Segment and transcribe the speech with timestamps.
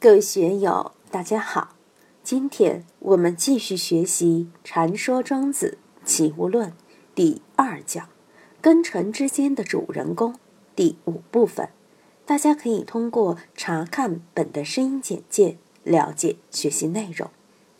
[0.00, 1.74] 各位学友，大家好！
[2.22, 6.70] 今天我们继续学习《禅说庄子齐物论》
[7.16, 8.08] 第二讲
[8.62, 10.36] “根尘之间的主人公”
[10.76, 11.70] 第五部分。
[12.24, 17.28] 大家可以通过查看本的声音简介了解学习内容。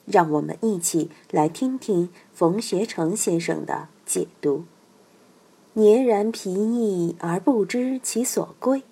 [0.05, 4.64] 让我们一起来听听冯学成先生的解读。
[5.77, 8.82] 孑然疲役而不知其所归，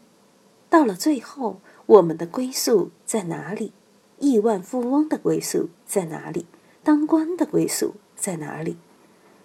[0.71, 3.73] 到了最后，我们的归宿在哪里？
[4.19, 6.47] 亿万富翁的归宿在哪里？
[6.83, 8.77] 当官的归宿在哪里？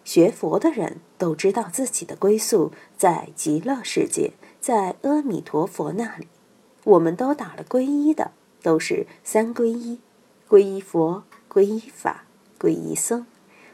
[0.04, 6.28] 学佛的人都知道自己的归宿在极乐世界，在阿弥陀佛那里。
[6.84, 8.32] 我们都打了皈依的，
[8.64, 10.00] 都是三皈依：
[10.50, 11.24] 皈依佛。
[11.48, 12.24] 皈依法，
[12.58, 13.26] 皈依僧，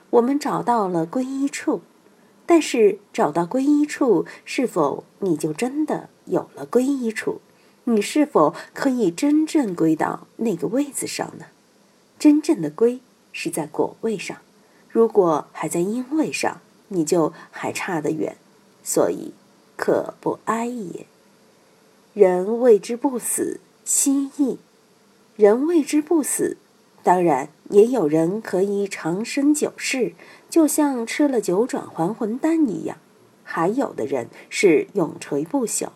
[0.09, 1.81] 我们找到了皈依处，
[2.47, 7.39] 但是找到皈依处，是否你就真的有了皈依处？
[7.89, 11.45] 你是否可以真正归到那个位子上呢？
[12.19, 12.99] 真正的归
[13.31, 14.39] 是在果位上，
[14.89, 18.35] 如果还在因位上，你就还差得远，
[18.83, 19.31] 所以
[19.77, 21.05] 可不哀也。
[22.13, 24.57] 人为之不死，心意；
[25.37, 26.57] 人为之不死。
[27.03, 30.11] 当然，也有人可以长生久世，
[30.49, 32.97] 就像吃了九转还魂丹一样；
[33.45, 35.91] 还有的人是永垂不朽。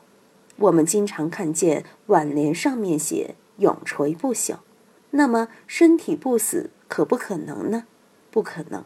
[0.62, 4.58] 我们经常看见挽联上面写“永垂不朽”，
[5.12, 7.86] 那么身体不死可不可能呢？
[8.30, 8.84] 不可能。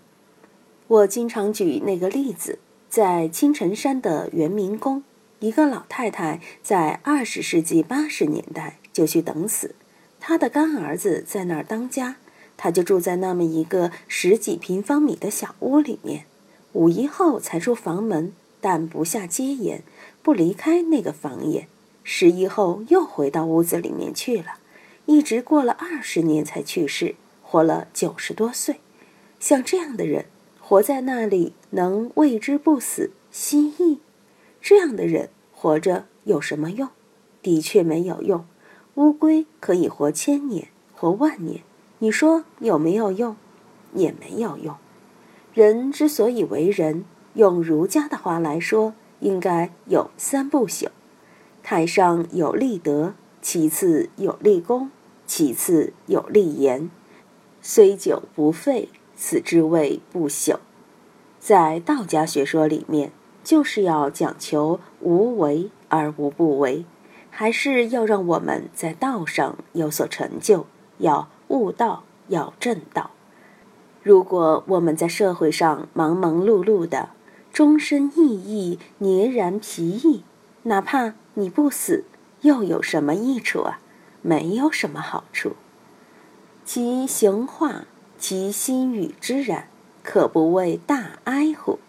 [0.88, 2.60] 我经常举那个例子，
[2.90, 5.04] 在青城山的圆明宫，
[5.40, 9.76] 一个老太太在二十世纪八十年代就去等死。
[10.20, 12.16] 她的干儿子在那儿当家，
[12.56, 16.26] 她就住在那么一个十几平方米的小屋里面。
[16.74, 18.34] 五一后才出房门，
[18.68, 19.84] 但不下阶檐，
[20.24, 21.68] 不离开那个房檐。
[22.04, 24.58] 十一后又回到屋子里面去了，
[25.06, 28.80] 一直过了二十年才去世，活了九十多岁。
[29.40, 30.26] 像这样的人，
[30.60, 34.00] 活在那里能为之不死心意？
[34.60, 36.90] 这样的人活着有什么用？
[37.44, 38.48] 的确没有用。
[38.96, 41.62] 乌龟可以活千年，活万年，
[42.00, 43.36] 你说有没有用？
[43.94, 44.76] 也没有用。
[45.54, 47.06] 人之所以为人，
[47.36, 50.88] 用儒家的话来说，应该有三不朽：
[51.62, 54.90] 太上有立德，其次有立功，
[55.28, 56.90] 其次有立言。
[57.62, 60.58] 虽久不废，此之谓不朽。
[61.40, 63.12] 在道家学说里面，
[63.44, 66.86] 就是要讲求无为而无不为。
[67.30, 70.66] 还是要让我们在道上有所成就，
[71.00, 73.12] 要悟道，要正道。
[74.02, 77.10] 如果我们在社会上忙忙碌碌的，
[77.56, 80.26] 终身意义孑然皮役，
[80.64, 82.04] 哪怕你不死，
[82.42, 83.80] 又有什么益处啊？
[84.22, 85.54] 没有什么好处。
[86.66, 87.86] 其行化，
[88.18, 89.70] 其心与之然，
[90.04, 91.80] 可不谓大哀乎？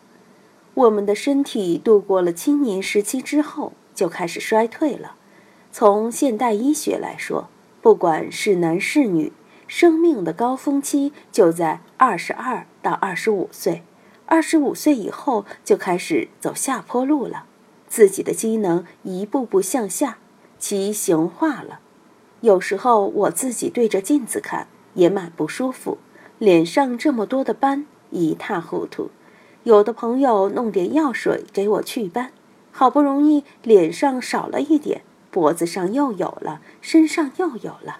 [0.75, 5.17] 我们的身体度过了青年时期之后，就开始衰退了。
[5.73, 7.49] 从现代医学来说，
[7.83, 9.33] 不管是男是女，
[9.67, 13.83] 生命的高峰期就在二十二到二十五岁。
[14.27, 17.45] 二十五岁以后就开始走下坡路了，
[17.89, 20.19] 自己的机能一步步向下，
[20.59, 21.79] 其形化了。
[22.41, 25.99] 有时候我自己对着镜子看也蛮不舒服，
[26.39, 29.11] 脸上这么多的斑，一塌糊涂。
[29.63, 32.33] 有的朋友弄点药水给我祛斑，
[32.73, 35.03] 好不容易脸上少了一点。
[35.31, 37.99] 脖子上又有了，身上又有了。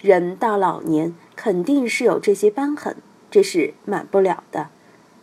[0.00, 2.96] 人到老年肯定是有这些斑痕，
[3.30, 4.70] 这是满不了的。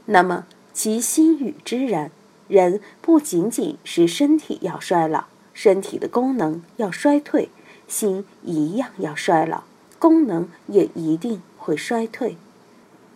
[0.06, 2.12] 那么其心与之然，
[2.48, 7.50] 人不仅仅是身体要衰老，身体的功能要衰退，
[7.88, 9.64] 心一样要衰老，
[9.98, 12.38] 功能也一定会衰退。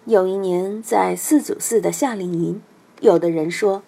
[0.06, 2.62] 有一年在四祖寺的夏令营，
[3.02, 3.84] 有的人说，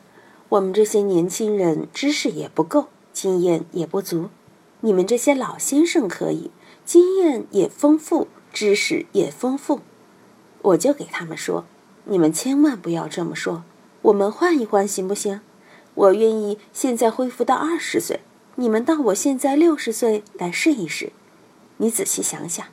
[0.49, 4.29] 我们这些年轻人知识也不够，经验也不足。
[4.81, 6.51] 你们这些老先生可以，
[6.85, 9.79] 经验也丰富，知识也丰富，
[10.61, 11.65] 我就给他们说：
[12.05, 13.63] 你们千万不要这么说。
[14.03, 15.41] 我们换一换行不行？
[15.93, 18.21] 我愿意现在恢复到二十岁，
[18.55, 21.11] 你们到我现在六十岁来试一试。
[21.77, 22.65] 你仔细想想，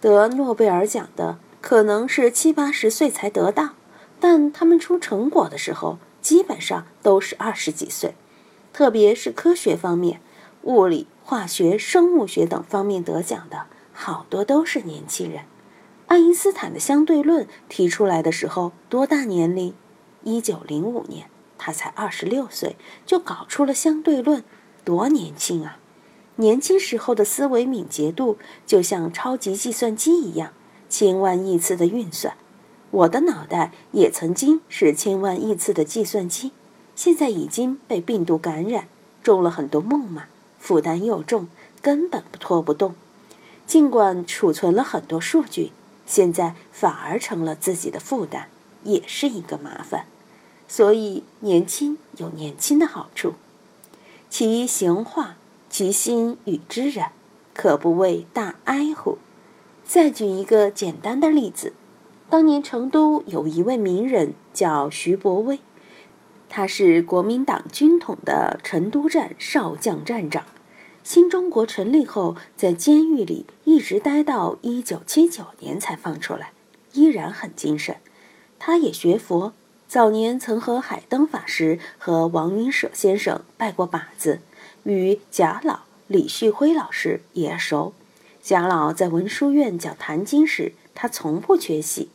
[0.00, 3.70] 得诺贝尔奖的可能是七八十岁才得到，
[4.18, 8.14] 但他们出成果的时候基本上都是二十几岁，
[8.72, 10.20] 特别是科学方面，
[10.62, 11.06] 物理。
[11.24, 15.44] 化学、生物学等方面得奖的好多都是年轻人。
[16.12, 19.72] 爱因斯坦的相对论提出来的时候多大年龄？
[20.24, 22.76] 一九零五年，他才二十六岁
[23.06, 24.44] 就搞出了相对论，
[24.84, 25.78] 多年轻啊！
[26.36, 28.36] 年轻时候的思维敏捷度
[28.66, 30.52] 就像超级计算机一样，
[30.90, 32.36] 千万亿次的运算。
[32.90, 36.52] 我的脑袋也曾经是千万亿次的计算机，
[36.94, 38.86] 现在已经被病毒感染，
[39.22, 40.24] 中了很多梦嘛，
[40.58, 41.48] 负担又重，
[41.80, 42.94] 根本拖不动。
[43.66, 45.72] 尽管储存了很多数据，
[46.14, 48.42] 现在反而成了自己的负担，
[48.84, 50.04] 也是一个麻烦。
[50.68, 53.32] 所以年轻有年轻的好处，
[54.28, 55.36] 其行化。
[55.70, 57.12] 其心与之然，
[57.54, 59.16] 可不谓大哀乎？
[59.86, 61.72] 再举一个简单的例子，
[62.28, 65.60] 当年成都有一位名人叫徐伯威，
[66.50, 70.44] 他是国民党军统的成都站少将站长。
[71.04, 76.52] 新中国成立后，在监狱里一直待到一九七九年才放出来，
[76.92, 77.96] 依然很精神。
[78.58, 79.52] 他也学佛，
[79.88, 84.40] 早年曾和海灯法师和王云舍先生拜过把子。
[84.84, 87.92] 与贾老、李旭辉老师也熟。
[88.40, 92.08] 贾老在文殊院讲《坛经》时，他从不缺席。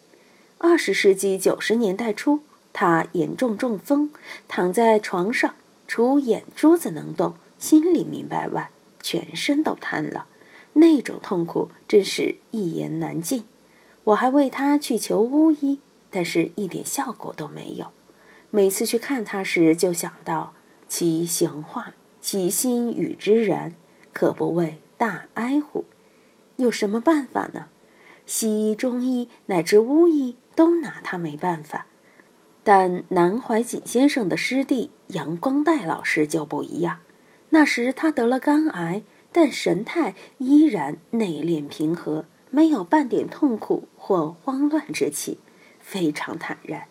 [0.57, 2.39] 二十世纪九十年代初，
[2.73, 4.11] 他严重中风，
[4.47, 5.55] 躺在床上，
[5.87, 8.69] 除眼珠子能动，心里明白外，
[9.07, 10.27] 全身都瘫了。
[10.73, 13.45] 那种痛苦真是一言难尽。
[14.03, 15.79] 我还为他去求巫医，
[16.11, 17.93] 但是一点效果都没有。
[18.51, 20.53] 每次去看他时，就想到
[20.89, 21.93] 其行化。
[22.19, 23.73] 其心与之然，
[24.11, 25.85] 可不谓大哀乎？
[26.57, 27.67] 有什么办法呢？
[28.25, 31.85] 西医、中医乃至巫医都拿他没办法。
[32.65, 36.99] 但南怀瑾先生的师弟杨光岱老师就不一样。
[37.49, 45.39] 那时他得了肝癌，但神态依然内敛平和，没有半点痛苦或慌乱之气，
[45.79, 46.85] 非常坦然。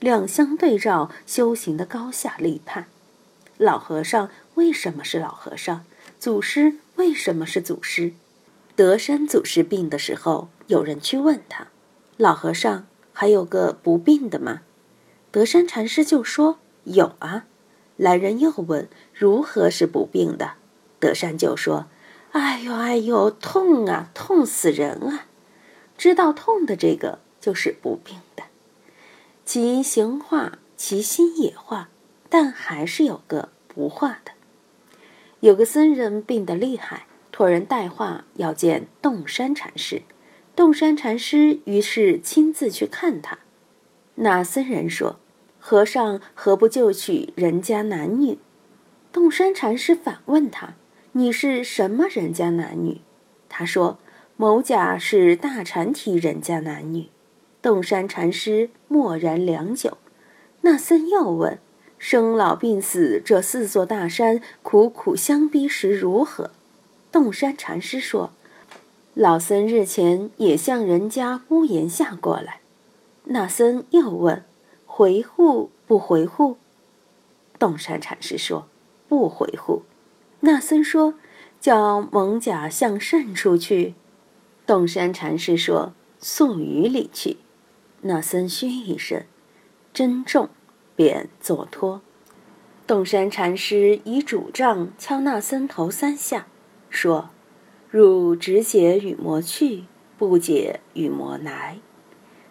[0.00, 2.86] 两相对照，修行的高下立判。
[3.58, 4.30] 老和尚。
[4.56, 5.86] 为什么是老和尚？
[6.18, 8.12] 祖师为什么是祖师？
[8.76, 11.68] 德山祖师病的时候，有人去问他
[12.18, 14.60] ：“老和尚，还有个不病的吗？”
[15.32, 17.46] 德山禅师就说：“有啊。”
[18.02, 20.54] 来人又问：“如何是不病的？”
[20.98, 21.86] 德山就说
[22.32, 25.26] ：“哎呦哎呦，痛啊，痛死人啊！
[25.96, 28.42] 知道痛的这个就是不病的。
[29.44, 31.90] 其行化，其心也化，
[32.28, 34.32] 但还是有个不化的。”
[35.38, 40.02] 有个僧人病得厉害，托人带话要见洞山禅师。
[40.56, 43.38] 洞山禅师于是亲自去看他。
[44.16, 45.20] 那僧人说
[45.64, 48.38] ：“和尚何不就娶人家男女？”
[49.12, 50.74] 洞山禅师反问他
[51.12, 53.00] ：“你是什么人家男女？”
[53.48, 53.98] 他说
[54.36, 57.06] ：“某甲是大禅体人家男女。”
[57.62, 59.98] 洞山禅师默然良久。
[60.62, 61.58] 那僧又问。
[62.04, 66.50] 生老病死这四座大山，苦苦相逼时如何？
[67.12, 68.32] 洞山禅师说
[69.14, 72.58] ：“老僧日前也向人家屋檐下过来。”
[73.26, 74.42] 那僧又问
[74.94, 76.58] ：“回户不回户？”
[77.58, 78.68] 洞山禅师说
[79.08, 79.84] ：“不回户。”
[80.40, 81.14] 那僧说
[81.58, 83.94] ：“叫蒙甲向甚处去？”
[84.66, 87.38] 洞山禅师说：“宿雨里去。”
[88.02, 89.24] 那僧嘘一声，
[89.94, 90.50] 珍重。
[90.94, 92.02] 便坐脱，
[92.86, 96.46] 洞山禅师以拄杖敲那僧头三下，
[96.90, 97.30] 说
[97.90, 99.86] ：“汝只解与魔去，
[100.18, 101.78] 不解与魔来。”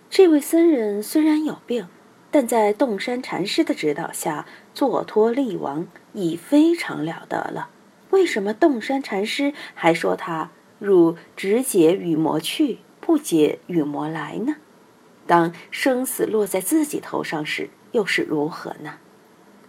[0.09, 1.87] 这位僧人虽然有病，
[2.31, 7.69] 但在洞山禅师的指导下坐脱力亡，已非常了得了。
[8.09, 14.55] 为什么洞山禅师还说他汝只解与魔去，不解与魔来呢？
[15.27, 17.69] 当生死落在自己头上时。
[17.91, 18.99] 又是如何呢？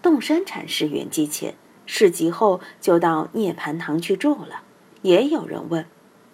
[0.01, 1.55] 洞山禅师圆寂前，
[1.87, 4.63] 事集后就到涅盘堂去住了。
[5.03, 5.87] 也有人问：“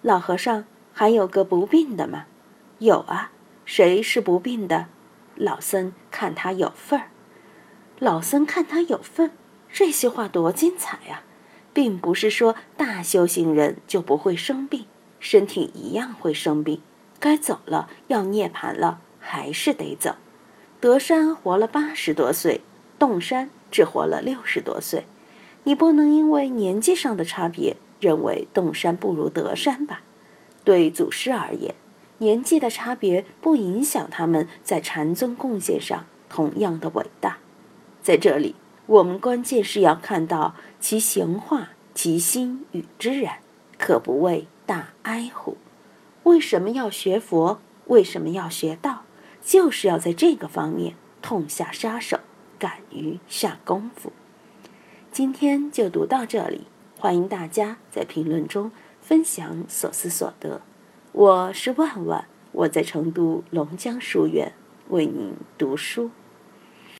[0.03, 2.25] 老和尚还有个不病的吗
[2.77, 3.31] ？”“有啊，
[3.65, 4.85] 谁是不病的？”
[5.39, 7.07] 老僧看他有份儿。
[7.97, 9.31] 老僧看他有份，
[9.71, 11.23] 这些话多精彩呀！
[11.73, 14.85] 并不是说大修行人就不会生病，
[15.19, 16.81] 身体一样会生病，
[17.21, 20.15] 该走了，要涅盘了，还是得走。
[20.81, 22.61] 德山活了八十多岁，
[22.97, 25.05] 洞山只活了六十多岁。
[25.63, 30.01] 你不能因为年纪上的差别，认为洞山不如德山吧？
[30.65, 31.73] 对祖师而言，
[32.19, 37.39] 年纪的差别不影响他们在禅宗贡献上同样的伟大。
[38.01, 43.39] 在这里，我们关键是要看到其行化，其心与之然，
[43.77, 45.57] 可不谓大哀乎？
[46.23, 47.59] 为什么要学佛？
[47.87, 49.03] 为什么要学道？
[49.41, 52.19] 就是要在这个方面痛下杀手，
[52.59, 54.11] 敢于下功夫。
[55.11, 58.71] 今天就读到这里，欢迎大家在评论中
[59.01, 60.61] 分享所思所得。
[61.11, 64.53] 我是万万，我在成都龙江书院
[64.89, 66.11] 为您读书。